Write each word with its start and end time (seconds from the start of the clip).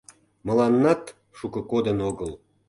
Мыланнат 0.47 1.01
шуко 1.37 1.59
кодын 1.71 1.97
огыл. 2.09 2.31